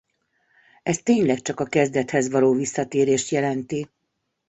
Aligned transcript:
Ez 0.83 0.97
tényleg 0.97 1.41
csak 1.41 1.59
a 1.59 1.65
kezdethez 1.65 2.29
való 2.31 2.53
visszatérést 2.53 3.29
jelenti. 3.31 3.89